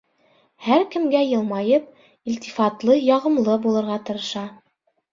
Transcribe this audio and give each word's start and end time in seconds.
Һәр 0.67 0.85
кемгә 0.95 1.21
йылмайып, 1.25 1.93
илтифатлы, 2.33 2.99
яғымлы 3.13 3.63
булырға 3.69 4.03
тырыша. 4.11 4.51